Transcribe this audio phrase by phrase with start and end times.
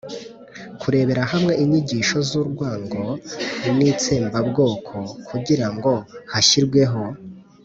[0.79, 3.03] kurebera hamwe inyigisho z urwango
[3.75, 4.95] n itsembabwoko
[5.27, 5.91] kugira ngo
[6.31, 7.01] hashyirweho